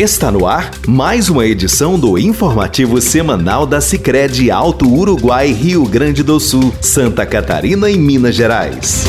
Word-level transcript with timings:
Está 0.00 0.30
no 0.32 0.46
ar 0.46 0.70
mais 0.88 1.28
uma 1.28 1.44
edição 1.44 1.98
do 2.00 2.16
informativo 2.16 3.02
semanal 3.02 3.66
da 3.66 3.82
Sicredi 3.82 4.50
Alto 4.50 4.90
Uruguai, 4.90 5.52
Rio 5.52 5.84
Grande 5.84 6.22
do 6.22 6.40
Sul, 6.40 6.72
Santa 6.80 7.26
Catarina 7.26 7.90
e 7.90 7.98
Minas 7.98 8.34
Gerais. 8.34 9.04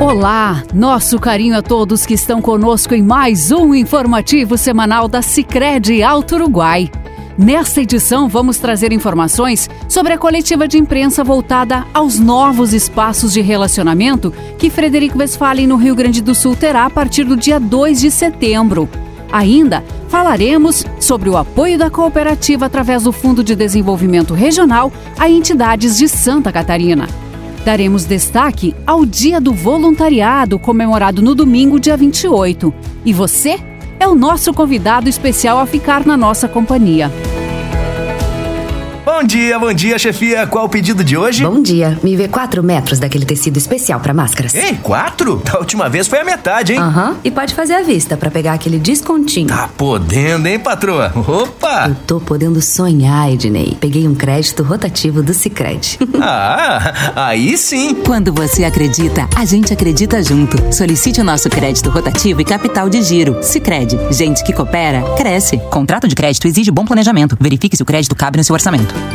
Olá, 0.00 0.62
nosso 0.72 1.18
carinho 1.18 1.58
a 1.58 1.60
todos 1.60 2.06
que 2.06 2.14
estão 2.14 2.40
conosco 2.40 2.94
em 2.94 3.02
mais 3.02 3.50
um 3.50 3.74
informativo 3.74 4.56
semanal 4.56 5.08
da 5.08 5.20
Sicredi 5.20 6.02
Alto 6.02 6.36
Uruguai. 6.36 6.90
Nesta 7.38 7.82
edição, 7.82 8.30
vamos 8.30 8.56
trazer 8.58 8.94
informações 8.94 9.68
sobre 9.90 10.14
a 10.14 10.18
coletiva 10.18 10.66
de 10.66 10.78
imprensa 10.78 11.22
voltada 11.22 11.86
aos 11.92 12.18
novos 12.18 12.72
espaços 12.72 13.34
de 13.34 13.42
relacionamento 13.42 14.32
que 14.58 14.70
Frederico 14.70 15.18
Westphalen, 15.18 15.66
no 15.66 15.76
Rio 15.76 15.94
Grande 15.94 16.22
do 16.22 16.34
Sul, 16.34 16.56
terá 16.56 16.86
a 16.86 16.90
partir 16.90 17.24
do 17.24 17.36
dia 17.36 17.60
2 17.60 18.00
de 18.00 18.10
setembro. 18.10 18.88
Ainda 19.30 19.84
falaremos 20.08 20.86
sobre 20.98 21.28
o 21.28 21.36
apoio 21.36 21.76
da 21.76 21.90
cooperativa 21.90 22.64
através 22.64 23.02
do 23.02 23.12
Fundo 23.12 23.44
de 23.44 23.54
Desenvolvimento 23.54 24.32
Regional 24.32 24.90
a 25.18 25.28
entidades 25.28 25.98
de 25.98 26.08
Santa 26.08 26.50
Catarina. 26.50 27.06
Daremos 27.66 28.06
destaque 28.06 28.74
ao 28.86 29.04
Dia 29.04 29.42
do 29.42 29.52
Voluntariado, 29.52 30.58
comemorado 30.58 31.20
no 31.20 31.34
domingo, 31.34 31.78
dia 31.78 31.98
28. 31.98 32.72
E 33.04 33.12
você 33.12 33.60
é 33.98 34.06
o 34.06 34.14
nosso 34.14 34.54
convidado 34.54 35.08
especial 35.08 35.58
a 35.58 35.66
ficar 35.66 36.06
na 36.06 36.16
nossa 36.16 36.48
companhia. 36.48 37.10
Bom 39.16 39.24
dia, 39.24 39.58
bom 39.58 39.72
dia, 39.72 39.98
chefia. 39.98 40.46
Qual 40.46 40.66
o 40.66 40.68
pedido 40.68 41.02
de 41.02 41.16
hoje? 41.16 41.42
Bom 41.42 41.62
dia. 41.62 41.98
Me 42.02 42.14
vê 42.14 42.28
quatro 42.28 42.62
metros 42.62 42.98
daquele 42.98 43.24
tecido 43.24 43.56
especial 43.56 43.98
para 43.98 44.12
máscaras. 44.12 44.54
Ei, 44.54 44.74
quatro? 44.74 45.36
Da 45.42 45.58
última 45.58 45.88
vez 45.88 46.06
foi 46.06 46.20
a 46.20 46.24
metade, 46.24 46.74
hein? 46.74 46.78
Aham. 46.78 47.12
Uhum. 47.12 47.16
E 47.24 47.30
pode 47.30 47.54
fazer 47.54 47.72
à 47.72 47.82
vista 47.82 48.14
para 48.14 48.30
pegar 48.30 48.52
aquele 48.52 48.78
descontinho. 48.78 49.46
Tá 49.46 49.70
podendo, 49.74 50.46
hein, 50.46 50.58
patroa? 50.58 51.14
Opa! 51.16 51.88
Eu 51.88 51.96
tô 52.06 52.20
podendo 52.20 52.60
sonhar, 52.60 53.32
Ednei. 53.32 53.74
Peguei 53.80 54.06
um 54.06 54.14
crédito 54.14 54.62
rotativo 54.62 55.22
do 55.22 55.32
Cicred. 55.32 55.98
ah, 56.20 56.92
aí 57.16 57.56
sim. 57.56 57.94
Quando 57.94 58.34
você 58.34 58.64
acredita, 58.64 59.26
a 59.34 59.46
gente 59.46 59.72
acredita 59.72 60.22
junto. 60.22 60.58
Solicite 60.74 61.22
o 61.22 61.24
nosso 61.24 61.48
crédito 61.48 61.88
rotativo 61.88 62.42
e 62.42 62.44
capital 62.44 62.90
de 62.90 63.00
giro. 63.00 63.42
Cicred. 63.42 63.96
Gente 64.10 64.44
que 64.44 64.52
coopera, 64.52 65.02
cresce. 65.16 65.56
Contrato 65.70 66.06
de 66.06 66.14
crédito 66.14 66.46
exige 66.46 66.70
bom 66.70 66.84
planejamento. 66.84 67.34
Verifique 67.40 67.78
se 67.78 67.82
o 67.82 67.86
crédito 67.86 68.14
cabe 68.14 68.36
no 68.36 68.44
seu 68.44 68.52
orçamento. 68.52 69.05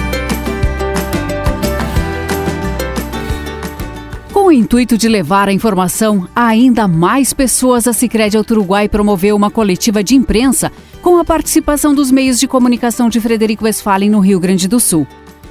O 4.51 4.53
intuito 4.53 4.97
de 4.97 5.07
levar 5.07 5.47
a 5.47 5.53
informação 5.53 6.27
a 6.35 6.47
ainda 6.47 6.85
mais 6.85 7.31
pessoas, 7.31 7.87
a 7.87 7.93
Sicredi 7.93 8.35
Alto 8.35 8.51
Uruguai 8.51 8.89
promoveu 8.89 9.33
uma 9.33 9.49
coletiva 9.49 10.03
de 10.03 10.13
imprensa 10.13 10.69
com 11.01 11.17
a 11.17 11.23
participação 11.23 11.95
dos 11.95 12.11
meios 12.11 12.37
de 12.37 12.49
comunicação 12.49 13.07
de 13.07 13.21
Frederico 13.21 13.63
Westphalen 13.63 14.09
no 14.09 14.19
Rio 14.19 14.41
Grande 14.41 14.67
do 14.67 14.77
Sul. 14.77 15.07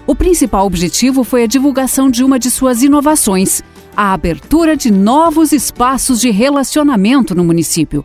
O 0.07 0.15
principal 0.15 0.67
objetivo 0.67 1.25
foi 1.25 1.45
a 1.45 1.47
divulgação 1.47 2.11
de 2.11 2.23
uma 2.23 2.39
de 2.39 2.51
suas 2.51 2.83
inovações, 2.83 3.63
a 3.97 4.13
abertura 4.13 4.77
de 4.77 4.91
novos 4.91 5.51
espaços 5.51 6.21
de 6.21 6.31
relacionamento 6.31 7.35
no 7.35 7.43
município. 7.43 8.05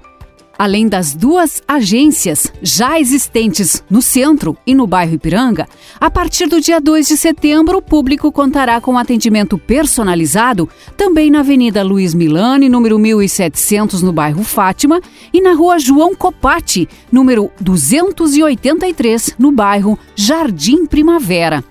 Além 0.57 0.87
das 0.87 1.13
duas 1.13 1.61
agências 1.67 2.51
já 2.61 2.97
existentes 2.97 3.83
no 3.89 4.01
centro 4.01 4.57
e 4.65 4.73
no 4.73 4.87
bairro 4.87 5.15
Ipiranga, 5.15 5.67
a 5.99 6.09
partir 6.09 6.47
do 6.47 6.61
dia 6.61 6.79
2 6.79 7.09
de 7.09 7.17
setembro, 7.17 7.79
o 7.79 7.81
público 7.81 8.31
contará 8.31 8.79
com 8.79 8.97
atendimento 8.97 9.57
personalizado 9.57 10.69
também 10.95 11.29
na 11.29 11.41
Avenida 11.41 11.83
Luiz 11.83 12.13
Milani, 12.13 12.69
número 12.69 12.97
1700, 12.97 14.01
no 14.01 14.13
bairro 14.13 14.43
Fátima, 14.43 15.01
e 15.33 15.41
na 15.41 15.53
Rua 15.53 15.77
João 15.77 16.15
Copati, 16.15 16.87
número 17.11 17.51
283, 17.59 19.35
no 19.37 19.51
bairro 19.51 19.99
Jardim 20.15 20.85
Primavera. 20.85 21.63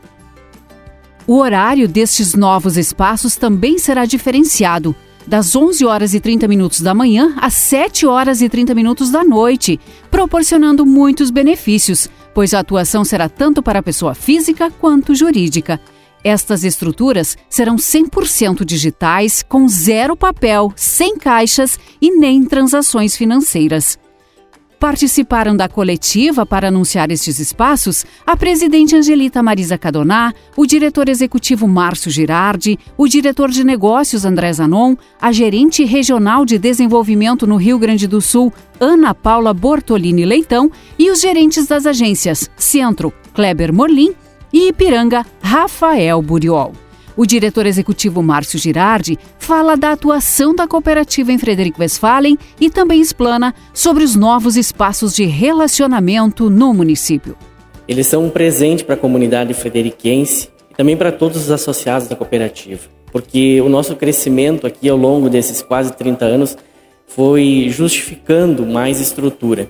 O 1.26 1.38
horário 1.38 1.88
destes 1.88 2.34
novos 2.34 2.76
espaços 2.76 3.34
também 3.36 3.78
será 3.78 4.04
diferenciado 4.04 4.94
das 5.26 5.54
11 5.54 5.84
horas 5.84 6.14
e 6.14 6.20
30 6.20 6.46
minutos 6.46 6.80
da 6.80 6.94
manhã 6.94 7.34
às 7.40 7.54
7 7.54 8.06
horas 8.06 8.42
e 8.42 8.48
30 8.48 8.74
minutos 8.74 9.10
da 9.10 9.24
noite, 9.24 9.80
proporcionando 10.10 10.84
muitos 10.84 11.30
benefícios, 11.30 12.08
pois 12.32 12.54
a 12.54 12.60
atuação 12.60 13.04
será 13.04 13.28
tanto 13.28 13.62
para 13.62 13.78
a 13.78 13.82
pessoa 13.82 14.14
física 14.14 14.70
quanto 14.70 15.14
jurídica. 15.14 15.80
Estas 16.22 16.64
estruturas 16.64 17.36
serão 17.50 17.76
100% 17.76 18.64
digitais, 18.64 19.42
com 19.42 19.68
zero 19.68 20.16
papel, 20.16 20.72
sem 20.74 21.18
caixas 21.18 21.78
e 22.00 22.10
nem 22.10 22.44
transações 22.44 23.14
financeiras. 23.14 23.98
Participaram 24.84 25.56
da 25.56 25.66
coletiva 25.66 26.44
para 26.44 26.68
anunciar 26.68 27.10
estes 27.10 27.38
espaços 27.38 28.04
a 28.26 28.36
presidente 28.36 28.94
Angelita 28.94 29.42
Marisa 29.42 29.78
Cadoná, 29.78 30.34
o 30.54 30.66
diretor 30.66 31.08
executivo 31.08 31.66
Márcio 31.66 32.10
Girardi, 32.10 32.78
o 32.94 33.08
diretor 33.08 33.50
de 33.50 33.64
negócios 33.64 34.26
André 34.26 34.52
Zanon, 34.52 34.94
a 35.18 35.32
gerente 35.32 35.86
regional 35.86 36.44
de 36.44 36.58
desenvolvimento 36.58 37.46
no 37.46 37.56
Rio 37.56 37.78
Grande 37.78 38.06
do 38.06 38.20
Sul, 38.20 38.52
Ana 38.78 39.14
Paula 39.14 39.54
Bortolini 39.54 40.26
Leitão, 40.26 40.70
e 40.98 41.10
os 41.10 41.18
gerentes 41.18 41.66
das 41.66 41.86
agências 41.86 42.50
Centro, 42.54 43.10
Kleber 43.32 43.72
Morlim 43.72 44.12
e 44.52 44.68
Ipiranga, 44.68 45.24
Rafael 45.40 46.20
Buriol. 46.20 46.83
O 47.16 47.24
diretor 47.24 47.64
executivo 47.64 48.22
Márcio 48.22 48.58
Girardi 48.58 49.16
fala 49.38 49.76
da 49.76 49.92
atuação 49.92 50.52
da 50.52 50.66
cooperativa 50.66 51.30
em 51.30 51.38
Frederico 51.38 51.80
Westphalen 51.80 52.36
e 52.60 52.68
também 52.68 53.00
explana 53.00 53.54
sobre 53.72 54.02
os 54.02 54.16
novos 54.16 54.56
espaços 54.56 55.14
de 55.14 55.24
relacionamento 55.24 56.50
no 56.50 56.74
município. 56.74 57.36
Eles 57.86 58.08
são 58.08 58.24
um 58.24 58.30
presente 58.30 58.82
para 58.82 58.94
a 58.94 58.98
comunidade 58.98 59.54
frederiquense 59.54 60.48
e 60.70 60.74
também 60.74 60.96
para 60.96 61.12
todos 61.12 61.36
os 61.36 61.50
associados 61.52 62.08
da 62.08 62.16
cooperativa, 62.16 62.88
porque 63.12 63.60
o 63.60 63.68
nosso 63.68 63.94
crescimento 63.94 64.66
aqui 64.66 64.88
ao 64.88 64.96
longo 64.96 65.30
desses 65.30 65.62
quase 65.62 65.92
30 65.92 66.24
anos 66.24 66.56
foi 67.06 67.68
justificando 67.70 68.66
mais 68.66 69.00
estrutura. 69.00 69.68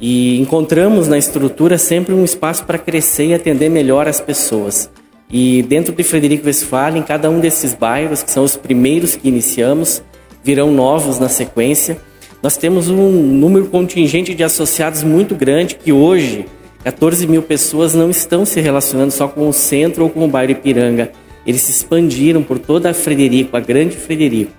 E 0.00 0.38
encontramos 0.38 1.08
na 1.08 1.18
estrutura 1.18 1.78
sempre 1.78 2.14
um 2.14 2.22
espaço 2.22 2.64
para 2.64 2.78
crescer 2.78 3.28
e 3.28 3.34
atender 3.34 3.70
melhor 3.70 4.06
as 4.06 4.20
pessoas. 4.20 4.88
E 5.30 5.62
dentro 5.62 5.92
de 5.92 6.02
Frederico 6.02 6.46
Westphalen, 6.46 7.02
cada 7.02 7.28
um 7.28 7.40
desses 7.40 7.74
bairros, 7.74 8.22
que 8.22 8.30
são 8.30 8.44
os 8.44 8.56
primeiros 8.56 9.16
que 9.16 9.28
iniciamos, 9.28 10.02
virão 10.42 10.72
novos 10.72 11.18
na 11.18 11.28
sequência. 11.28 11.98
Nós 12.42 12.56
temos 12.56 12.88
um 12.88 13.10
número 13.10 13.66
contingente 13.66 14.34
de 14.34 14.44
associados 14.44 15.02
muito 15.02 15.34
grande 15.34 15.74
que 15.74 15.92
hoje 15.92 16.46
14 16.84 17.26
mil 17.26 17.42
pessoas 17.42 17.94
não 17.94 18.08
estão 18.10 18.44
se 18.44 18.60
relacionando 18.60 19.10
só 19.10 19.26
com 19.26 19.48
o 19.48 19.52
centro 19.52 20.04
ou 20.04 20.10
com 20.10 20.24
o 20.24 20.28
bairro 20.28 20.52
Ipiranga. 20.52 21.10
Eles 21.44 21.62
se 21.62 21.72
expandiram 21.72 22.44
por 22.44 22.60
toda 22.60 22.90
a 22.90 22.94
Frederico, 22.94 23.56
a 23.56 23.60
grande 23.60 23.96
Frederico. 23.96 24.52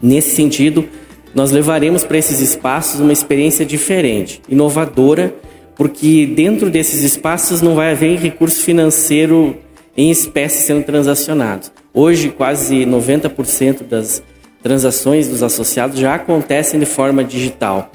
Nesse 0.00 0.36
sentido, 0.36 0.88
nós 1.34 1.50
levaremos 1.50 2.04
para 2.04 2.18
esses 2.18 2.40
espaços 2.40 3.00
uma 3.00 3.12
experiência 3.12 3.66
diferente, 3.66 4.40
inovadora, 4.48 5.34
porque 5.74 6.24
dentro 6.26 6.70
desses 6.70 7.02
espaços 7.02 7.60
não 7.60 7.74
vai 7.74 7.90
haver 7.90 8.18
recurso 8.18 8.62
financeiro 8.62 9.56
em 9.96 10.10
espécie 10.10 10.62
sendo 10.62 10.84
transacionados. 10.84 11.72
Hoje, 11.92 12.28
quase 12.28 12.84
90% 12.84 13.82
das 13.88 14.22
transações 14.62 15.28
dos 15.28 15.42
associados 15.42 15.98
já 15.98 16.14
acontecem 16.14 16.78
de 16.78 16.86
forma 16.86 17.24
digital. 17.24 17.90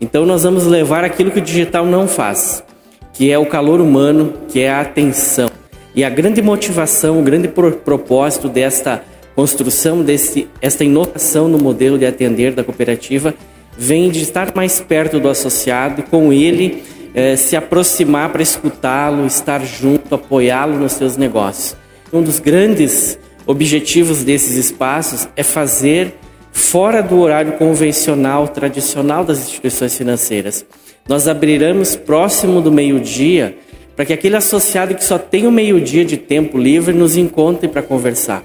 Então, 0.00 0.26
nós 0.26 0.42
vamos 0.42 0.66
levar 0.66 1.04
aquilo 1.04 1.30
que 1.30 1.38
o 1.38 1.42
digital 1.42 1.86
não 1.86 2.08
faz, 2.08 2.64
que 3.12 3.30
é 3.30 3.38
o 3.38 3.46
calor 3.46 3.80
humano, 3.80 4.34
que 4.48 4.60
é 4.60 4.70
a 4.70 4.80
atenção. 4.80 5.48
E 5.94 6.02
a 6.02 6.10
grande 6.10 6.42
motivação, 6.42 7.20
o 7.20 7.22
grande 7.22 7.46
propósito 7.48 8.48
desta 8.48 9.04
construção, 9.36 10.02
desse, 10.02 10.48
esta 10.60 10.84
inovação 10.84 11.46
no 11.48 11.58
modelo 11.58 11.98
de 11.98 12.06
atender 12.06 12.52
da 12.52 12.64
cooperativa, 12.64 13.34
vem 13.76 14.10
de 14.10 14.22
estar 14.22 14.52
mais 14.54 14.80
perto 14.80 15.20
do 15.20 15.28
associado, 15.28 16.02
com 16.04 16.32
ele 16.32 16.82
é, 17.14 17.36
se 17.36 17.56
aproximar 17.56 18.30
para 18.30 18.42
escutá-lo, 18.42 19.24
estar 19.24 19.64
junto, 19.64 20.14
apoiá-lo 20.14 20.78
nos 20.78 20.92
seus 20.92 21.16
negócios. 21.16 21.76
Um 22.12 22.22
dos 22.22 22.40
grandes 22.40 23.18
objetivos 23.46 24.24
desses 24.24 24.56
espaços 24.56 25.28
é 25.36 25.42
fazer 25.42 26.14
fora 26.52 27.02
do 27.02 27.20
horário 27.20 27.52
convencional, 27.52 28.48
tradicional 28.48 29.24
das 29.24 29.38
instituições 29.38 29.96
financeiras. 29.96 30.66
Nós 31.08 31.28
abriremos 31.28 31.94
próximo 31.94 32.60
do 32.60 32.72
meio-dia 32.72 33.56
para 33.94 34.04
que 34.04 34.12
aquele 34.12 34.36
associado 34.36 34.94
que 34.94 35.04
só 35.04 35.18
tem 35.18 35.46
o 35.46 35.52
meio-dia 35.52 36.04
de 36.04 36.16
tempo 36.16 36.58
livre 36.58 36.92
nos 36.92 37.16
encontre 37.16 37.68
para 37.68 37.82
conversar. 37.82 38.42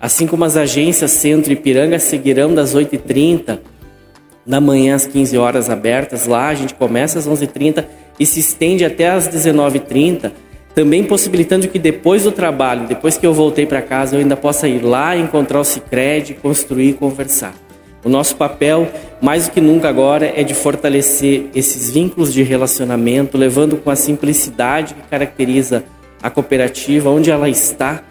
Assim 0.00 0.26
como 0.26 0.44
as 0.44 0.56
agências 0.56 1.10
Centro 1.10 1.52
e 1.52 1.56
Piranga 1.56 1.98
seguirão 1.98 2.54
das 2.54 2.74
8h30 2.74 3.58
da 4.44 4.60
manhã 4.60 4.94
às 4.94 5.06
15 5.06 5.36
horas 5.36 5.70
abertas 5.70 6.26
lá, 6.26 6.48
a 6.48 6.54
gente 6.54 6.74
começa 6.74 7.18
às 7.18 7.28
11h30 7.28 7.84
e 8.18 8.26
se 8.26 8.40
estende 8.40 8.84
até 8.84 9.10
às 9.10 9.28
19h30, 9.28 10.32
também 10.74 11.04
possibilitando 11.04 11.68
que 11.68 11.78
depois 11.78 12.24
do 12.24 12.32
trabalho, 12.32 12.86
depois 12.86 13.16
que 13.16 13.26
eu 13.26 13.32
voltei 13.32 13.66
para 13.66 13.82
casa, 13.82 14.16
eu 14.16 14.20
ainda 14.20 14.36
possa 14.36 14.68
ir 14.68 14.82
lá, 14.82 15.16
encontrar 15.16 15.60
o 15.60 15.64
Cicred, 15.64 16.34
construir 16.34 16.90
e 16.90 16.92
conversar. 16.94 17.54
O 18.02 18.08
nosso 18.08 18.36
papel, 18.36 18.88
mais 19.20 19.46
do 19.46 19.52
que 19.52 19.60
nunca 19.60 19.88
agora, 19.88 20.32
é 20.34 20.42
de 20.42 20.54
fortalecer 20.54 21.46
esses 21.54 21.90
vínculos 21.90 22.32
de 22.32 22.42
relacionamento, 22.42 23.36
levando 23.36 23.76
com 23.76 23.90
a 23.90 23.96
simplicidade 23.96 24.94
que 24.94 25.02
caracteriza 25.08 25.84
a 26.22 26.30
cooperativa, 26.30 27.10
onde 27.10 27.30
ela 27.30 27.48
está 27.48 28.02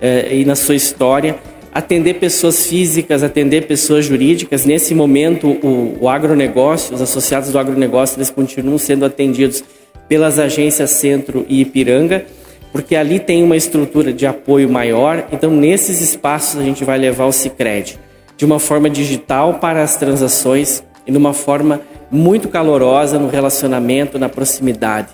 eh, 0.00 0.36
e 0.36 0.44
na 0.44 0.54
sua 0.54 0.76
história, 0.76 1.36
atender 1.72 2.14
pessoas 2.14 2.66
físicas, 2.66 3.22
atender 3.22 3.66
pessoas 3.66 4.04
jurídicas. 4.04 4.64
Nesse 4.64 4.94
momento, 4.94 5.48
o, 5.48 5.98
o 6.02 6.08
agronegócio, 6.08 6.94
os 6.94 7.00
associados 7.00 7.50
do 7.50 7.58
agronegócio, 7.58 8.18
eles 8.18 8.30
continuam 8.30 8.78
sendo 8.78 9.04
atendidos 9.04 9.64
pelas 10.08 10.38
agências 10.38 10.90
Centro 10.90 11.46
e 11.48 11.62
Ipiranga, 11.62 12.26
porque 12.70 12.94
ali 12.94 13.18
tem 13.18 13.42
uma 13.42 13.56
estrutura 13.56 14.12
de 14.12 14.26
apoio 14.26 14.68
maior. 14.68 15.26
Então, 15.32 15.50
nesses 15.50 16.00
espaços, 16.00 16.60
a 16.60 16.64
gente 16.64 16.84
vai 16.84 16.98
levar 16.98 17.26
o 17.26 17.32
Cicred 17.32 17.98
de 18.36 18.44
uma 18.44 18.58
forma 18.58 18.90
digital 18.90 19.54
para 19.54 19.82
as 19.82 19.96
transações 19.96 20.82
e 21.06 21.12
de 21.12 21.18
uma 21.18 21.32
forma 21.32 21.80
muito 22.10 22.48
calorosa 22.48 23.18
no 23.18 23.28
relacionamento, 23.28 24.18
na 24.18 24.28
proximidade. 24.28 25.08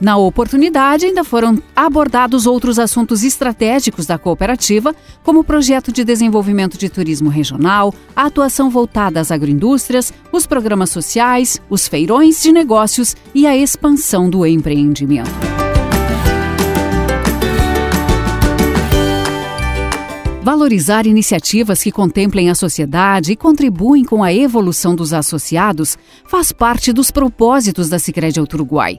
Na 0.00 0.16
oportunidade, 0.16 1.06
ainda 1.06 1.24
foram 1.24 1.60
abordados 1.74 2.46
outros 2.46 2.78
assuntos 2.78 3.24
estratégicos 3.24 4.06
da 4.06 4.16
cooperativa, 4.16 4.94
como 5.24 5.40
o 5.40 5.44
projeto 5.44 5.90
de 5.90 6.04
desenvolvimento 6.04 6.78
de 6.78 6.88
turismo 6.88 7.28
regional, 7.28 7.92
a 8.14 8.26
atuação 8.26 8.70
voltada 8.70 9.20
às 9.20 9.32
agroindústrias, 9.32 10.12
os 10.30 10.46
programas 10.46 10.90
sociais, 10.90 11.60
os 11.68 11.88
feirões 11.88 12.40
de 12.40 12.52
negócios 12.52 13.16
e 13.34 13.44
a 13.44 13.56
expansão 13.56 14.30
do 14.30 14.46
empreendimento. 14.46 15.30
Valorizar 20.48 21.06
iniciativas 21.06 21.82
que 21.82 21.92
contemplem 21.92 22.48
a 22.48 22.54
sociedade 22.54 23.32
e 23.32 23.36
contribuem 23.36 24.02
com 24.02 24.24
a 24.24 24.32
evolução 24.32 24.94
dos 24.94 25.12
associados 25.12 25.98
faz 26.24 26.52
parte 26.52 26.90
dos 26.90 27.10
propósitos 27.10 27.90
da 27.90 27.98
Sicredi 27.98 28.40
Uruguai. 28.40 28.98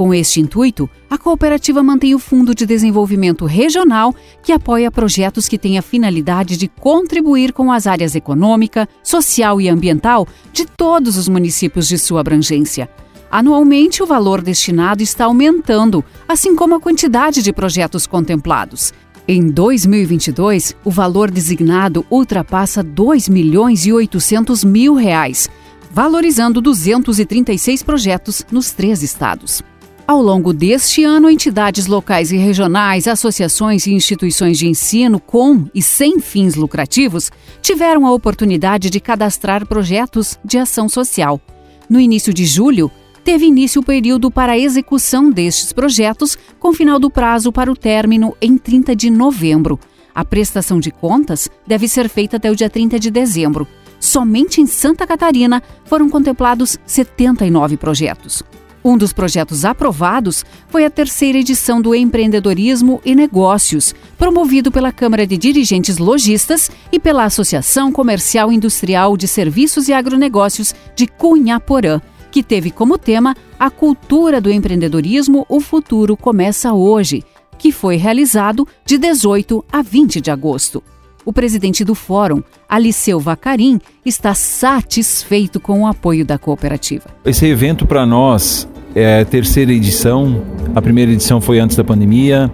Com 0.00 0.14
este 0.14 0.40
intuito, 0.40 0.88
a 1.10 1.18
cooperativa 1.18 1.82
mantém 1.82 2.14
o 2.14 2.18
Fundo 2.18 2.54
de 2.54 2.64
Desenvolvimento 2.64 3.44
Regional, 3.44 4.14
que 4.42 4.50
apoia 4.50 4.90
projetos 4.90 5.46
que 5.46 5.58
têm 5.58 5.76
a 5.76 5.82
finalidade 5.82 6.56
de 6.56 6.68
contribuir 6.68 7.52
com 7.52 7.70
as 7.70 7.86
áreas 7.86 8.14
econômica, 8.14 8.88
social 9.02 9.60
e 9.60 9.68
ambiental 9.68 10.26
de 10.54 10.64
todos 10.64 11.18
os 11.18 11.28
municípios 11.28 11.86
de 11.86 11.98
sua 11.98 12.20
abrangência. 12.20 12.88
Anualmente, 13.30 14.02
o 14.02 14.06
valor 14.06 14.40
destinado 14.40 15.02
está 15.02 15.26
aumentando, 15.26 16.02
assim 16.26 16.56
como 16.56 16.76
a 16.76 16.80
quantidade 16.80 17.42
de 17.42 17.52
projetos 17.52 18.06
contemplados. 18.06 18.94
Em 19.28 19.50
2022, 19.50 20.76
o 20.82 20.90
valor 20.90 21.30
designado 21.30 22.06
ultrapassa 22.10 22.82
2 22.82 23.28
milhões 23.28 23.84
e 23.84 23.92
800 23.92 24.64
mil 24.64 24.94
reais, 24.94 25.50
valorizando 25.92 26.62
236 26.62 27.82
projetos 27.82 28.46
nos 28.50 28.70
três 28.70 29.02
estados. 29.02 29.62
Ao 30.10 30.20
longo 30.20 30.52
deste 30.52 31.04
ano, 31.04 31.30
entidades 31.30 31.86
locais 31.86 32.32
e 32.32 32.36
regionais, 32.36 33.06
associações 33.06 33.86
e 33.86 33.92
instituições 33.92 34.58
de 34.58 34.66
ensino 34.66 35.20
com 35.20 35.66
e 35.72 35.80
sem 35.80 36.18
fins 36.18 36.56
lucrativos 36.56 37.30
tiveram 37.62 38.04
a 38.04 38.12
oportunidade 38.12 38.90
de 38.90 38.98
cadastrar 38.98 39.64
projetos 39.64 40.36
de 40.44 40.58
ação 40.58 40.88
social. 40.88 41.40
No 41.88 42.00
início 42.00 42.34
de 42.34 42.44
julho, 42.44 42.90
teve 43.22 43.46
início 43.46 43.80
o 43.82 43.84
período 43.84 44.32
para 44.32 44.54
a 44.54 44.58
execução 44.58 45.30
destes 45.30 45.72
projetos, 45.72 46.36
com 46.58 46.72
final 46.72 46.98
do 46.98 47.08
prazo 47.08 47.52
para 47.52 47.70
o 47.70 47.76
término 47.76 48.36
em 48.42 48.58
30 48.58 48.96
de 48.96 49.10
novembro. 49.10 49.78
A 50.12 50.24
prestação 50.24 50.80
de 50.80 50.90
contas 50.90 51.48
deve 51.64 51.86
ser 51.86 52.08
feita 52.08 52.36
até 52.36 52.50
o 52.50 52.56
dia 52.56 52.68
30 52.68 52.98
de 52.98 53.12
dezembro. 53.12 53.64
Somente 54.00 54.60
em 54.60 54.66
Santa 54.66 55.06
Catarina 55.06 55.62
foram 55.84 56.10
contemplados 56.10 56.80
79 56.84 57.76
projetos. 57.76 58.42
Um 58.82 58.96
dos 58.96 59.12
projetos 59.12 59.64
aprovados 59.64 60.44
foi 60.68 60.86
a 60.86 60.90
terceira 60.90 61.38
edição 61.38 61.82
do 61.82 61.94
Empreendedorismo 61.94 63.00
e 63.04 63.14
Negócios, 63.14 63.94
promovido 64.16 64.72
pela 64.72 64.90
Câmara 64.90 65.26
de 65.26 65.36
Dirigentes 65.36 65.98
Logistas 65.98 66.70
e 66.90 66.98
pela 66.98 67.24
Associação 67.24 67.92
Comercial 67.92 68.50
Industrial 68.50 69.16
de 69.18 69.28
Serviços 69.28 69.88
e 69.88 69.92
Agronegócios 69.92 70.74
de 70.96 71.06
Cunhaporã, 71.06 72.00
que 72.30 72.42
teve 72.42 72.70
como 72.70 72.96
tema 72.96 73.36
a 73.58 73.68
cultura 73.68 74.40
do 74.40 74.50
empreendedorismo 74.50 75.44
O 75.48 75.60
Futuro 75.60 76.16
Começa 76.16 76.72
Hoje, 76.72 77.22
que 77.58 77.70
foi 77.70 77.96
realizado 77.96 78.66
de 78.86 78.96
18 78.96 79.62
a 79.70 79.82
20 79.82 80.22
de 80.22 80.30
agosto. 80.30 80.82
O 81.24 81.32
presidente 81.32 81.84
do 81.84 81.94
fórum, 81.94 82.42
Aliceu 82.68 83.20
Vacarim, 83.20 83.78
está 84.04 84.34
satisfeito 84.34 85.60
com 85.60 85.82
o 85.82 85.86
apoio 85.86 86.24
da 86.24 86.38
cooperativa. 86.38 87.04
Esse 87.24 87.46
evento 87.46 87.86
para 87.86 88.06
nós 88.06 88.66
é 88.94 89.20
a 89.20 89.24
terceira 89.24 89.72
edição. 89.72 90.42
A 90.74 90.80
primeira 90.80 91.12
edição 91.12 91.40
foi 91.40 91.58
antes 91.58 91.76
da 91.76 91.84
pandemia, 91.84 92.50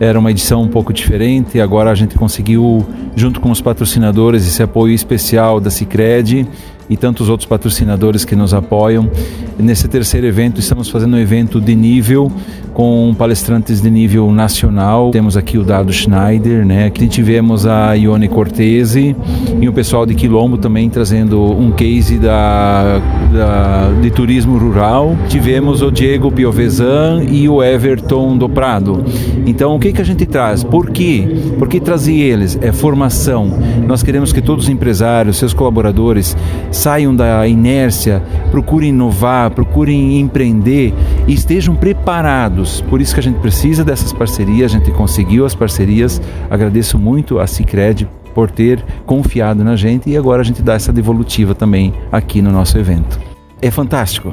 era 0.00 0.18
uma 0.18 0.30
edição 0.30 0.62
um 0.62 0.68
pouco 0.68 0.92
diferente. 0.92 1.60
Agora 1.60 1.90
a 1.90 1.94
gente 1.94 2.14
conseguiu, 2.14 2.86
junto 3.14 3.40
com 3.40 3.50
os 3.50 3.60
patrocinadores, 3.60 4.46
esse 4.46 4.62
apoio 4.62 4.94
especial 4.94 5.60
da 5.60 5.70
Cicred 5.70 6.48
e 6.88 6.96
tantos 6.96 7.28
outros 7.28 7.46
patrocinadores 7.46 8.24
que 8.24 8.34
nos 8.34 8.54
apoiam. 8.54 9.10
Nesse 9.58 9.86
terceiro 9.88 10.26
evento, 10.26 10.60
estamos 10.60 10.88
fazendo 10.88 11.14
um 11.14 11.20
evento 11.20 11.60
de 11.60 11.74
nível 11.74 12.32
com 12.78 13.12
palestrantes 13.12 13.80
de 13.80 13.90
nível 13.90 14.30
nacional. 14.30 15.10
Temos 15.10 15.36
aqui 15.36 15.58
o 15.58 15.64
Dado 15.64 15.92
Schneider, 15.92 16.64
né? 16.64 16.84
Aqui 16.84 17.08
tivemos 17.08 17.66
a 17.66 17.94
Ione 17.94 18.28
Cortese 18.28 19.16
e 19.60 19.68
o 19.68 19.72
pessoal 19.72 20.06
de 20.06 20.14
Quilombo 20.14 20.56
também 20.56 20.88
trazendo 20.88 21.42
um 21.42 21.72
case 21.72 22.18
da, 22.18 23.02
da, 23.32 23.90
de 24.00 24.10
turismo 24.10 24.58
rural. 24.58 25.16
Tivemos 25.28 25.82
o 25.82 25.90
Diego 25.90 26.30
Piovesan 26.30 27.24
e 27.28 27.48
o 27.48 27.62
Everton 27.62 28.36
do 28.36 28.48
Prado. 28.48 29.04
Então, 29.46 29.76
o 29.76 29.78
que, 29.78 29.92
que 29.92 30.00
a 30.00 30.04
gente 30.04 30.26
traz? 30.26 30.64
Por 30.64 30.90
quê? 30.90 31.26
Por 31.58 31.68
que 31.68 31.80
trazer 31.80 32.14
eles? 32.14 32.58
É 32.60 32.72
formação. 32.72 33.50
Nós 33.86 34.02
queremos 34.02 34.32
que 34.32 34.40
todos 34.40 34.64
os 34.64 34.70
empresários, 34.70 35.36
seus 35.36 35.52
colaboradores, 35.52 36.36
saiam 36.70 37.14
da 37.14 37.46
inércia, 37.46 38.22
procurem 38.50 38.90
inovar, 38.90 39.50
procurem 39.50 40.18
empreender 40.18 40.94
e 41.26 41.34
estejam 41.34 41.74
preparados. 41.74 42.80
Por 42.82 43.00
isso 43.00 43.14
que 43.14 43.20
a 43.20 43.22
gente 43.22 43.38
precisa 43.38 43.84
dessas 43.84 44.12
parcerias, 44.12 44.72
a 44.72 44.78
gente 44.78 44.90
conseguiu 44.90 45.44
as 45.44 45.54
parcerias. 45.54 46.20
Agradeço 46.50 46.98
muito 46.98 47.38
a 47.38 47.46
Cicred 47.46 48.08
por 48.38 48.52
ter 48.52 48.84
confiado 49.04 49.64
na 49.64 49.74
gente 49.74 50.08
e 50.08 50.16
agora 50.16 50.42
a 50.42 50.44
gente 50.44 50.62
dá 50.62 50.74
essa 50.74 50.92
devolutiva 50.92 51.56
também 51.56 51.92
aqui 52.12 52.40
no 52.40 52.52
nosso 52.52 52.78
evento. 52.78 53.18
É 53.60 53.68
fantástico. 53.68 54.32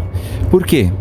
Por 0.52 0.64
quê? 0.64 0.92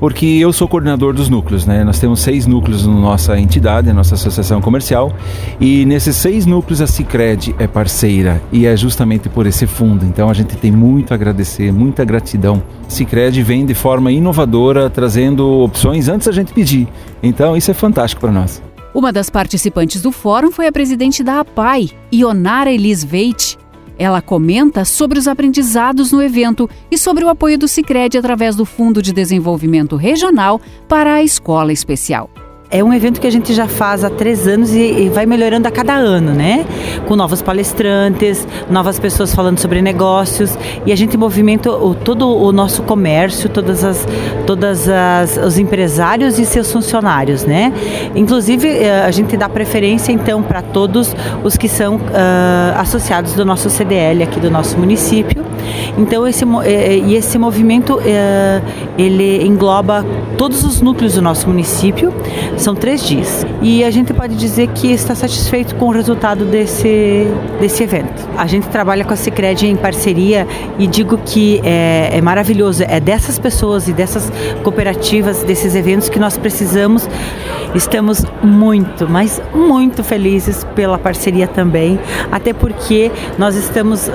porque 0.00 0.26
eu 0.26 0.52
sou 0.52 0.68
coordenador 0.68 1.12
dos 1.12 1.28
núcleos, 1.28 1.66
né? 1.66 1.82
Nós 1.82 1.98
temos 1.98 2.20
seis 2.20 2.46
núcleos 2.46 2.86
na 2.86 2.94
nossa 2.94 3.38
entidade, 3.38 3.88
na 3.88 3.94
nossa 3.94 4.14
associação 4.14 4.60
comercial, 4.60 5.12
e 5.60 5.84
nesses 5.84 6.14
seis 6.16 6.46
núcleos 6.46 6.80
a 6.80 6.86
Cicred 6.86 7.54
é 7.58 7.66
parceira 7.66 8.40
e 8.52 8.64
é 8.64 8.76
justamente 8.76 9.28
por 9.28 9.44
esse 9.46 9.66
fundo. 9.66 10.04
Então 10.04 10.30
a 10.30 10.34
gente 10.34 10.56
tem 10.56 10.70
muito 10.70 11.12
a 11.12 11.14
agradecer, 11.14 11.72
muita 11.72 12.04
gratidão. 12.04 12.62
Cicred 12.88 13.40
vem 13.42 13.66
de 13.66 13.74
forma 13.74 14.12
inovadora, 14.12 14.88
trazendo 14.88 15.48
opções 15.62 16.08
antes 16.08 16.26
da 16.26 16.32
gente 16.32 16.52
pedir. 16.52 16.86
Então 17.20 17.56
isso 17.56 17.70
é 17.70 17.74
fantástico 17.74 18.20
para 18.20 18.32
nós. 18.32 18.62
Uma 18.98 19.12
das 19.12 19.30
participantes 19.30 20.02
do 20.02 20.10
fórum 20.10 20.50
foi 20.50 20.66
a 20.66 20.72
presidente 20.72 21.22
da 21.22 21.38
APAI, 21.38 21.90
Ionara 22.12 22.72
Elis 22.72 23.04
Veit, 23.04 23.56
ela 23.96 24.20
comenta 24.20 24.84
sobre 24.84 25.20
os 25.20 25.28
aprendizados 25.28 26.10
no 26.10 26.20
evento 26.20 26.68
e 26.90 26.98
sobre 26.98 27.24
o 27.24 27.28
apoio 27.28 27.56
do 27.56 27.68
Cicred 27.68 28.18
através 28.18 28.56
do 28.56 28.64
Fundo 28.64 29.00
de 29.00 29.12
Desenvolvimento 29.12 29.94
Regional 29.94 30.60
para 30.88 31.14
a 31.14 31.22
Escola 31.22 31.72
Especial. 31.72 32.28
É 32.70 32.82
um 32.82 32.92
evento 32.92 33.20
que 33.20 33.26
a 33.28 33.30
gente 33.30 33.54
já 33.54 33.68
faz 33.68 34.02
há 34.02 34.10
três 34.10 34.48
anos 34.48 34.74
e, 34.74 35.08
vai 35.08 35.26
melhorando 35.26 35.68
a 35.68 35.70
cada 35.70 35.94
ano, 35.94 36.34
né? 36.34 36.66
Com 37.06 37.16
novos 37.16 37.42
palestrantes, 37.42 38.46
novas 38.70 38.98
pessoas 38.98 39.34
falando 39.34 39.58
sobre 39.58 39.80
negócios 39.82 40.58
e 40.84 40.92
a 40.92 40.96
gente 40.96 41.16
movimenta 41.16 41.70
o, 41.70 41.94
todo 41.94 42.28
o 42.28 42.52
nosso 42.52 42.82
comércio, 42.82 43.48
todas 43.48 43.84
as, 43.84 44.06
todas 44.46 44.88
as, 44.88 45.36
os 45.36 45.58
empresários 45.58 46.38
e 46.38 46.44
seus 46.44 46.70
funcionários, 46.70 47.44
né? 47.44 47.72
Inclusive 48.14 48.68
eh, 48.68 49.04
a 49.04 49.10
gente 49.10 49.36
dá 49.36 49.48
preferência 49.48 50.12
então 50.12 50.42
para 50.42 50.62
todos 50.62 51.14
os 51.44 51.56
que 51.56 51.68
são 51.68 51.96
uh, 51.96 52.00
associados 52.76 53.34
do 53.34 53.44
nosso 53.44 53.70
CDL 53.70 54.22
aqui 54.22 54.40
do 54.40 54.50
nosso 54.50 54.78
município. 54.78 55.44
Então 55.96 56.26
esse 56.26 56.44
eh, 56.64 56.98
e 56.98 57.14
esse 57.14 57.38
movimento 57.38 57.94
uh, 57.94 58.62
ele 58.96 59.44
engloba 59.44 60.04
todos 60.36 60.64
os 60.64 60.80
núcleos 60.80 61.14
do 61.14 61.22
nosso 61.22 61.48
município 61.48 62.12
São 62.56 62.74
três 62.74 63.06
dias. 63.06 63.46
E 63.62 63.84
a 63.84 63.90
gente 63.90 64.12
pode 64.12 64.34
dizer 64.36 64.68
que 64.68 64.92
está 64.92 65.14
satisfeito 65.14 65.74
com 65.76 65.86
o 65.86 65.90
resultado 65.90 66.44
desse, 66.44 66.87
desse 67.60 67.82
evento. 67.82 68.28
A 68.36 68.46
gente 68.46 68.68
trabalha 68.68 69.04
com 69.04 69.12
a 69.12 69.16
Cicred 69.16 69.66
em 69.66 69.76
parceria 69.76 70.46
e 70.78 70.86
digo 70.86 71.18
que 71.18 71.60
é, 71.64 72.10
é 72.12 72.20
maravilhoso. 72.20 72.84
É 72.86 73.00
dessas 73.00 73.38
pessoas 73.38 73.88
e 73.88 73.92
dessas 73.92 74.30
cooperativas, 74.62 75.42
desses 75.42 75.74
eventos 75.74 76.08
que 76.08 76.18
nós 76.18 76.36
precisamos. 76.36 77.08
Estamos 77.74 78.24
muito, 78.42 79.08
mas 79.08 79.40
muito 79.54 80.02
felizes 80.02 80.64
pela 80.74 80.98
parceria 80.98 81.46
também, 81.46 81.98
até 82.32 82.52
porque 82.52 83.10
nós 83.36 83.56
estamos 83.56 84.08
uh, 84.08 84.12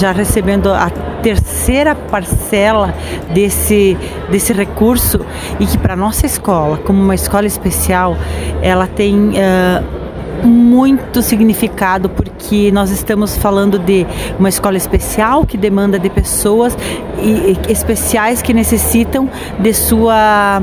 já 0.00 0.10
recebendo 0.10 0.70
a 0.72 0.90
terceira 1.22 1.94
parcela 1.94 2.94
desse, 3.32 3.96
desse 4.30 4.52
recurso 4.52 5.20
e 5.60 5.66
que 5.66 5.76
para 5.78 5.94
nossa 5.96 6.26
escola, 6.26 6.78
como 6.78 7.02
uma 7.02 7.14
escola 7.14 7.46
especial, 7.46 8.16
ela 8.62 8.86
tem 8.86 9.30
uh, 9.30 10.03
muito 10.42 11.22
significado 11.22 12.08
porque 12.08 12.70
nós 12.72 12.90
estamos 12.90 13.36
falando 13.36 13.78
de 13.78 14.06
uma 14.38 14.48
escola 14.48 14.76
especial 14.76 15.44
que 15.46 15.56
demanda 15.56 15.98
de 15.98 16.10
pessoas 16.10 16.76
e, 17.22 17.56
especiais 17.70 18.42
que 18.42 18.52
necessitam 18.52 19.28
de 19.58 19.72
sua 19.72 20.62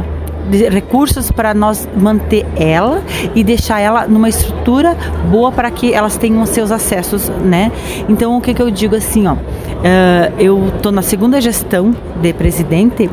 de 0.50 0.68
recursos 0.70 1.32
para 1.32 1.54
nós 1.54 1.88
manter 1.96 2.46
ela 2.56 3.04
e 3.36 3.44
deixar 3.44 3.80
ela 3.80 4.08
numa 4.08 4.28
estrutura 4.28 4.98
boa 5.30 5.52
para 5.52 5.70
que 5.70 5.94
elas 5.94 6.18
tenham 6.18 6.46
seus 6.46 6.72
acessos, 6.72 7.30
né? 7.30 7.72
Então 8.10 8.38
o 8.38 8.42
que, 8.42 8.54
que 8.54 8.62
eu 8.62 8.72
digo 8.72 8.96
assim, 8.96 9.28
ó, 9.28 9.34
uh, 9.34 9.38
eu 10.40 10.68
estou 10.76 10.92
na 10.92 11.02
segunda 11.02 11.40
gestão 11.40 11.96
de 12.22 12.34
presidente 12.34 13.10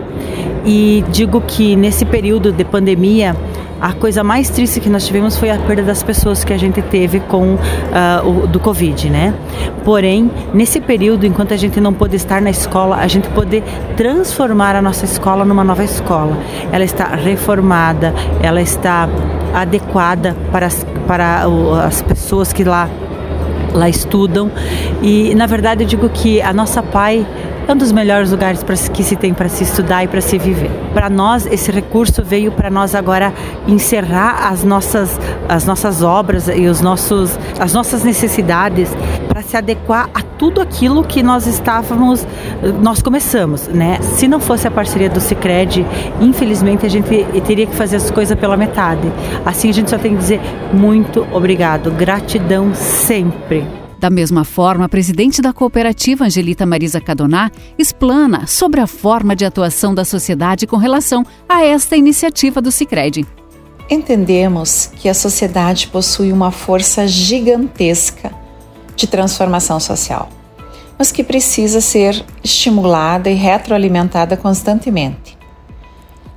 e 0.64 1.04
digo 1.10 1.40
que 1.40 1.76
nesse 1.76 2.04
período 2.04 2.52
de 2.52 2.64
pandemia 2.64 3.36
a 3.80 3.92
coisa 3.92 4.24
mais 4.24 4.50
triste 4.50 4.80
que 4.80 4.88
nós 4.88 5.06
tivemos 5.06 5.36
foi 5.36 5.50
a 5.50 5.58
perda 5.58 5.82
das 5.82 6.02
pessoas 6.02 6.44
que 6.44 6.52
a 6.52 6.56
gente 6.56 6.82
teve 6.82 7.20
com 7.20 7.54
uh, 7.54 7.58
o 8.26 8.46
do 8.46 8.58
Covid, 8.58 9.08
né? 9.08 9.32
Porém, 9.84 10.30
nesse 10.52 10.80
período, 10.80 11.24
enquanto 11.24 11.54
a 11.54 11.56
gente 11.56 11.80
não 11.80 11.92
pôde 11.92 12.16
estar 12.16 12.40
na 12.40 12.50
escola, 12.50 12.96
a 12.96 13.06
gente 13.06 13.28
pôde 13.28 13.62
transformar 13.96 14.74
a 14.74 14.82
nossa 14.82 15.04
escola 15.04 15.44
numa 15.44 15.62
nova 15.62 15.84
escola. 15.84 16.36
Ela 16.72 16.84
está 16.84 17.14
reformada, 17.14 18.12
ela 18.42 18.60
está 18.60 19.08
adequada 19.54 20.36
para 20.50 20.66
as, 20.66 20.86
para 21.06 21.44
as 21.86 22.02
pessoas 22.02 22.52
que 22.52 22.64
lá 22.64 22.88
lá 23.74 23.86
estudam 23.86 24.50
e 25.02 25.34
na 25.34 25.46
verdade 25.46 25.84
eu 25.84 25.86
digo 25.86 26.08
que 26.08 26.40
a 26.40 26.54
nossa 26.54 26.82
pai 26.82 27.26
é 27.68 27.72
um 27.74 27.76
dos 27.76 27.92
melhores 27.92 28.30
lugares 28.30 28.62
para 28.62 28.74
que 28.74 29.04
se 29.04 29.14
tem 29.14 29.34
para 29.34 29.48
se 29.50 29.62
estudar 29.62 30.02
e 30.02 30.08
para 30.08 30.22
se 30.22 30.38
viver. 30.38 30.70
Para 30.94 31.10
nós, 31.10 31.44
esse 31.44 31.70
recurso 31.70 32.22
veio 32.22 32.50
para 32.50 32.70
nós 32.70 32.94
agora 32.94 33.32
encerrar 33.66 34.48
as 34.48 34.64
nossas, 34.64 35.20
as 35.46 35.66
nossas 35.66 36.02
obras 36.02 36.48
e 36.48 36.66
os 36.66 36.80
nossos, 36.80 37.38
as 37.60 37.74
nossas 37.74 38.02
necessidades 38.02 38.88
para 39.28 39.42
se 39.42 39.54
adequar 39.54 40.08
a 40.14 40.22
tudo 40.22 40.62
aquilo 40.62 41.04
que 41.04 41.22
nós 41.22 41.46
estávamos, 41.46 42.26
nós 42.80 43.02
começamos, 43.02 43.68
né? 43.68 43.98
Se 44.00 44.26
não 44.26 44.40
fosse 44.40 44.66
a 44.66 44.70
parceria 44.70 45.10
do 45.10 45.20
Cicred, 45.20 45.84
infelizmente 46.22 46.86
a 46.86 46.88
gente 46.88 47.24
teria 47.46 47.66
que 47.66 47.76
fazer 47.76 47.96
as 47.96 48.10
coisas 48.10 48.38
pela 48.38 48.56
metade. 48.56 49.12
Assim 49.44 49.68
a 49.68 49.72
gente 49.74 49.90
só 49.90 49.98
tem 49.98 50.12
que 50.12 50.18
dizer 50.18 50.40
muito 50.72 51.26
obrigado, 51.32 51.90
gratidão 51.90 52.74
sempre. 52.74 53.87
Da 53.98 54.08
mesma 54.08 54.44
forma, 54.44 54.84
a 54.84 54.88
presidente 54.88 55.42
da 55.42 55.52
cooperativa, 55.52 56.24
Angelita 56.24 56.64
Marisa 56.64 57.00
Cadoná, 57.00 57.50
explana 57.76 58.46
sobre 58.46 58.80
a 58.80 58.86
forma 58.86 59.34
de 59.34 59.44
atuação 59.44 59.92
da 59.92 60.04
sociedade 60.04 60.68
com 60.68 60.76
relação 60.76 61.26
a 61.48 61.64
esta 61.64 61.96
iniciativa 61.96 62.62
do 62.62 62.70
Cicred. 62.70 63.26
Entendemos 63.90 64.90
que 64.94 65.08
a 65.08 65.14
sociedade 65.14 65.88
possui 65.88 66.32
uma 66.32 66.52
força 66.52 67.08
gigantesca 67.08 68.32
de 68.94 69.06
transformação 69.08 69.80
social, 69.80 70.28
mas 70.96 71.10
que 71.10 71.24
precisa 71.24 71.80
ser 71.80 72.24
estimulada 72.44 73.28
e 73.28 73.34
retroalimentada 73.34 74.36
constantemente. 74.36 75.36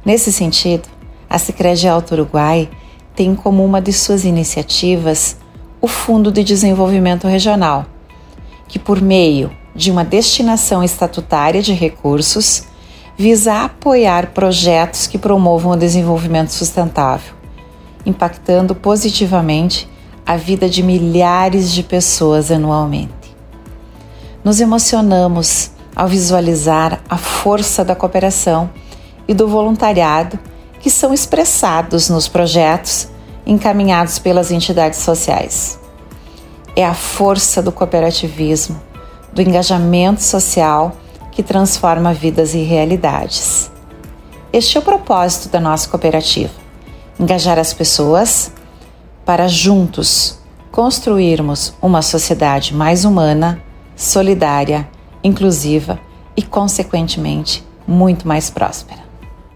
Nesse 0.04 0.32
sentido, 0.32 0.90
a 1.30 1.38
Sicredi 1.38 1.88
Alto 1.88 2.14
Uruguai 2.14 2.70
tem 3.16 3.36
como 3.36 3.64
uma 3.64 3.80
de 3.80 3.94
suas 3.94 4.26
iniciativas 4.26 5.38
o 5.82 5.88
Fundo 5.88 6.32
de 6.32 6.44
Desenvolvimento 6.44 7.28
Regional, 7.28 7.88
que, 8.68 8.78
por 8.78 9.02
meio 9.02 9.52
de 9.76 9.90
uma 9.90 10.06
destinação 10.06 10.84
estatutária 10.84 11.62
de 11.62 11.74
recursos, 11.74 12.64
visa 13.18 13.64
apoiar 13.64 14.28
projetos 14.28 15.08
que 15.08 15.18
promovam 15.18 15.72
o 15.72 15.78
desenvolvimento 15.78 16.50
sustentável, 16.50 17.34
impactando 18.06 18.76
positivamente 18.76 19.90
a 20.26 20.38
vida 20.38 20.70
de 20.70 20.84
milhares 20.84 21.72
de 21.72 21.82
pessoas 21.82 22.52
anualmente. 22.52 23.36
Nos 24.44 24.62
emocionamos 24.62 25.72
ao 25.96 26.08
visualizar 26.08 27.02
a 27.10 27.18
força 27.18 27.84
da 27.84 27.96
cooperação 27.96 28.70
e 29.28 29.34
do 29.34 29.48
voluntariado 29.48 30.40
que 30.80 30.90
são 30.90 31.14
expressados 31.14 32.10
nos 32.10 32.28
projetos 32.28 33.08
encaminhados 33.46 34.20
pelas 34.20 34.52
entidades 34.52 35.00
sociais. 35.00 35.80
É 36.76 36.86
a 36.86 36.94
força 36.94 37.62
do 37.62 37.72
cooperativismo, 37.72 38.82
do 39.34 39.42
engajamento 39.42 40.24
social 40.24 40.96
que 41.32 41.44
transforma 41.44 42.14
vidas 42.14 42.54
e 42.54 42.64
realidades. 42.64 43.72
Este 44.54 44.78
é 44.78 44.80
o 44.80 44.84
propósito 44.84 45.50
da 45.50 45.60
nossa 45.60 45.90
cooperativa: 45.90 46.54
engajar 47.20 47.58
as 47.58 47.74
pessoas 47.74 48.52
para 49.26 49.48
juntos 49.48 50.40
construirmos 50.72 51.74
uma 51.82 52.02
sociedade 52.02 52.74
mais 52.74 53.04
humana, 53.04 53.62
solidária, 53.96 54.90
inclusiva 55.24 56.00
e, 56.36 56.42
consequentemente, 56.42 57.64
muito 57.86 58.28
mais 58.28 58.50
próspera. 58.50 59.11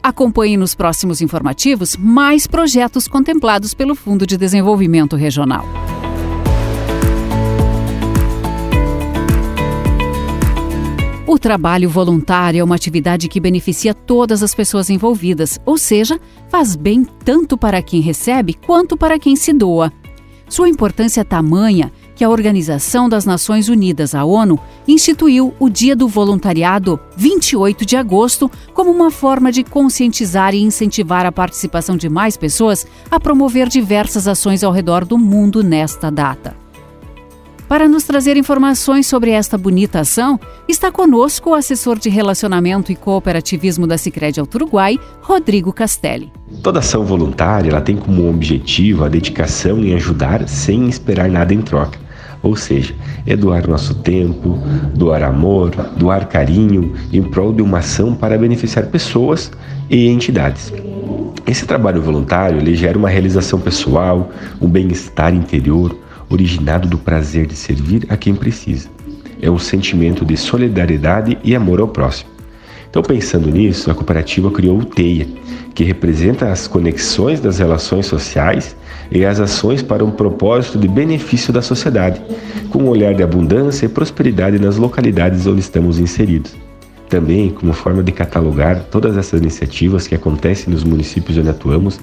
Acompanhe 0.06 0.56
nos 0.56 0.76
próximos 0.76 1.20
informativos 1.20 1.98
mais 1.98 2.46
projetos 2.46 3.08
contemplados 3.08 3.74
pelo 3.74 3.96
Fundo 3.96 4.28
de 4.28 4.38
Desenvolvimento 4.38 5.16
Regional. 5.16 5.66
O 11.26 11.40
trabalho 11.40 11.90
voluntário 11.90 12.60
é 12.60 12.64
uma 12.64 12.76
atividade 12.76 13.28
que 13.28 13.40
beneficia 13.40 13.96
todas 13.96 14.44
as 14.44 14.54
pessoas 14.54 14.92
envolvidas, 14.92 15.60
ou 15.66 15.76
seja, 15.76 16.20
faz 16.50 16.76
bem 16.76 17.04
tanto 17.04 17.58
para 17.58 17.82
quem 17.82 18.00
recebe 18.00 18.54
quanto 18.54 18.96
para 18.96 19.18
quem 19.18 19.36
se 19.36 19.52
doa. 19.54 19.92
Sua 20.48 20.70
importância 20.70 21.22
é 21.22 21.24
tamanha 21.24 21.92
que 22.16 22.24
a 22.24 22.30
Organização 22.30 23.10
das 23.10 23.26
Nações 23.26 23.68
Unidas, 23.68 24.16
a 24.16 24.24
ONU, 24.24 24.60
instituiu 24.88 25.54
o 25.60 25.70
Dia 25.70 25.96
do 25.96 26.08
Voluntariado, 26.08 27.00
28 27.18 27.86
de 27.86 27.98
agosto, 27.98 28.50
como 28.74 28.90
uma 28.90 29.12
forma 29.12 29.52
de 29.52 29.64
conscientizar 29.64 30.56
e 30.56 30.62
incentivar 30.62 31.26
a 31.26 31.32
participação 31.32 31.98
de 31.98 32.08
mais 32.08 32.38
pessoas 32.38 32.88
a 33.12 33.20
promover 33.20 33.68
diversas 33.68 34.28
ações 34.28 34.64
ao 34.64 34.72
redor 34.72 35.04
do 35.04 35.18
mundo 35.18 35.62
nesta 35.62 36.10
data. 36.10 36.66
Para 37.68 37.90
nos 37.90 38.04
trazer 38.04 38.38
informações 38.38 39.08
sobre 39.08 39.32
esta 39.32 39.58
bonita 39.58 40.02
ação, 40.02 40.40
está 40.68 40.92
conosco 40.92 41.50
o 41.50 41.56
assessor 41.56 41.98
de 41.98 42.10
Relacionamento 42.10 42.92
e 42.92 42.96
Cooperativismo 42.96 43.88
da 43.88 43.98
Sicredi 43.98 44.40
Alto 44.40 44.56
Uruguai, 44.56 45.00
Rodrigo 45.20 45.74
Castelli. 45.74 46.32
Toda 46.62 46.78
ação 46.78 47.04
voluntária 47.04 47.72
ela 47.72 47.82
tem 47.82 47.98
como 47.98 48.30
objetivo 48.30 49.04
a 49.04 49.10
dedicação 49.10 49.80
em 49.80 49.96
ajudar 49.96 50.48
sem 50.48 50.88
esperar 50.88 51.28
nada 51.28 51.56
em 51.56 51.62
troca. 51.62 52.05
Ou 52.46 52.56
seja, 52.56 52.94
é 53.26 53.36
doar 53.36 53.68
nosso 53.68 53.96
tempo, 53.96 54.60
doar 54.94 55.24
amor, 55.24 55.72
doar 55.98 56.28
carinho 56.28 56.94
em 57.12 57.24
prol 57.24 57.52
de 57.52 57.64
uma 57.64 57.80
ação 57.80 58.14
para 58.14 58.38
beneficiar 58.38 58.86
pessoas 58.86 59.52
e 59.90 60.08
entidades. 60.08 60.72
Esse 61.48 61.66
trabalho 61.66 62.04
voluntário 62.04 62.60
ele 62.60 62.76
gera 62.76 63.00
uma 63.00 63.10
realização 63.10 63.60
pessoal, 63.60 64.30
um 64.62 64.70
bem-estar 64.70 65.34
interior, 65.34 65.98
originado 66.30 66.88
do 66.88 67.00
prazer 67.00 67.48
de 67.48 67.56
servir 67.56 68.06
a 68.10 68.16
quem 68.16 68.36
precisa. 68.36 68.90
É 69.42 69.50
um 69.50 69.58
sentimento 69.58 70.24
de 70.24 70.38
solidariedade 70.38 71.40
e 71.44 71.56
amor 71.56 71.80
ao 71.80 71.88
próximo. 71.88 72.35
Então, 72.96 73.04
pensando 73.04 73.52
nisso, 73.52 73.92
a 73.92 73.94
cooperativa 73.94 74.50
criou 74.50 74.80
o 74.80 74.86
TEIA, 74.86 75.28
que 75.74 75.84
representa 75.84 76.50
as 76.50 76.66
conexões 76.66 77.42
das 77.42 77.60
relações 77.60 78.06
sociais 78.06 78.74
e 79.12 79.26
as 79.26 79.38
ações 79.38 79.84
para 79.84 80.02
um 80.06 80.12
propósito 80.12 80.80
de 80.80 80.88
benefício 80.88 81.52
da 81.52 81.62
sociedade, 81.62 82.22
com 82.70 82.84
um 82.84 82.88
olhar 82.88 83.14
de 83.14 83.22
abundância 83.22 83.86
e 83.86 83.90
prosperidade 83.90 84.58
nas 84.60 84.78
localidades 84.78 85.46
onde 85.46 85.60
estamos 85.60 86.00
inseridos. 86.00 86.56
Também, 87.10 87.50
como 87.50 87.74
forma 87.74 88.02
de 88.02 88.14
catalogar 88.14 88.86
todas 88.90 89.18
essas 89.18 89.42
iniciativas 89.42 90.08
que 90.08 90.16
acontecem 90.16 90.74
nos 90.74 90.86
municípios 90.86 91.38
onde 91.38 91.50
atuamos, 91.50 92.00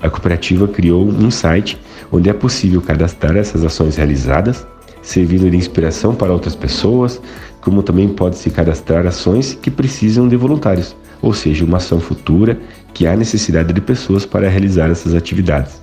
a 0.00 0.08
cooperativa 0.08 0.66
criou 0.66 1.06
um 1.06 1.30
site 1.30 1.78
onde 2.10 2.30
é 2.30 2.32
possível 2.32 2.80
cadastrar 2.80 3.36
essas 3.36 3.62
ações 3.62 3.96
realizadas, 3.96 4.66
servindo 5.02 5.50
de 5.50 5.56
inspiração 5.56 6.14
para 6.14 6.32
outras 6.32 6.54
pessoas, 6.54 7.20
como 7.60 7.82
também 7.82 8.08
pode 8.08 8.36
se 8.36 8.50
cadastrar 8.50 9.06
ações 9.06 9.54
que 9.54 9.70
precisam 9.70 10.28
de 10.28 10.36
voluntários, 10.36 10.96
ou 11.20 11.32
seja, 11.32 11.64
uma 11.64 11.76
ação 11.76 12.00
futura 12.00 12.58
que 12.94 13.06
há 13.06 13.16
necessidade 13.16 13.72
de 13.72 13.80
pessoas 13.80 14.24
para 14.24 14.48
realizar 14.48 14.90
essas 14.90 15.14
atividades. 15.14 15.80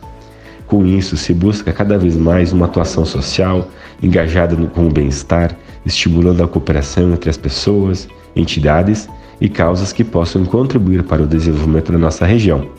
Com 0.65 0.85
isso, 0.85 1.15
se 1.15 1.33
busca 1.33 1.71
cada 1.71 1.97
vez 1.97 2.17
mais 2.17 2.51
uma 2.51 2.65
atuação 2.65 3.05
social 3.05 3.69
engajada 4.03 4.55
com 4.67 4.87
o 4.87 4.91
bem-estar, 4.91 5.55
estimulando 5.85 6.43
a 6.43 6.47
cooperação 6.47 7.13
entre 7.13 7.29
as 7.29 7.37
pessoas, 7.37 8.07
entidades 8.35 9.07
e 9.39 9.47
causas 9.47 9.93
que 9.93 10.03
possam 10.03 10.43
contribuir 10.45 11.03
para 11.03 11.23
o 11.23 11.27
desenvolvimento 11.27 11.91
da 11.91 11.97
nossa 11.97 12.25
região, 12.25 12.69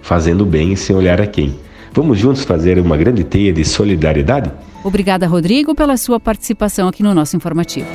fazendo 0.00 0.46
bem 0.46 0.74
sem 0.74 0.96
olhar 0.96 1.20
a 1.20 1.26
quem. 1.26 1.54
Vamos 1.92 2.18
juntos 2.18 2.44
fazer 2.44 2.78
uma 2.78 2.96
grande 2.96 3.24
teia 3.24 3.52
de 3.52 3.64
solidariedade? 3.64 4.50
Obrigada, 4.84 5.26
Rodrigo, 5.26 5.74
pela 5.74 5.96
sua 5.96 6.20
participação 6.20 6.88
aqui 6.88 7.02
no 7.02 7.14
nosso 7.14 7.36
informativo. 7.36 7.88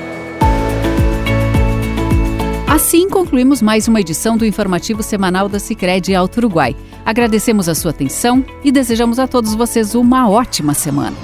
Assim 2.67 3.07
concluímos 3.07 3.61
mais 3.61 3.87
uma 3.87 4.01
edição 4.01 4.35
do 4.35 4.45
informativo 4.45 5.03
semanal 5.03 5.47
da 5.47 5.59
Sicredi 5.59 6.15
Alto 6.15 6.37
Uruguai. 6.37 6.75
Agradecemos 7.05 7.69
a 7.69 7.75
sua 7.75 7.91
atenção 7.91 8.43
e 8.63 8.71
desejamos 8.71 9.19
a 9.19 9.27
todos 9.27 9.53
vocês 9.53 9.93
uma 9.93 10.27
ótima 10.27 10.73
semana. 10.73 11.15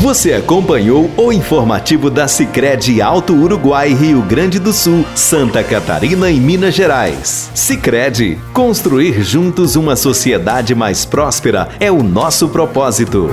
Você 0.00 0.32
acompanhou 0.32 1.10
o 1.16 1.30
informativo 1.30 2.10
da 2.10 2.26
Sicredi 2.26 3.00
Alto 3.00 3.34
Uruguai, 3.34 3.92
Rio 3.92 4.22
Grande 4.22 4.58
do 4.58 4.72
Sul, 4.72 5.04
Santa 5.14 5.62
Catarina 5.62 6.30
e 6.30 6.40
Minas 6.40 6.74
Gerais. 6.74 7.50
Sicredi, 7.54 8.38
construir 8.52 9.22
juntos 9.22 9.76
uma 9.76 9.94
sociedade 9.94 10.74
mais 10.74 11.04
próspera 11.04 11.68
é 11.78 11.92
o 11.92 12.02
nosso 12.02 12.48
propósito. 12.48 13.28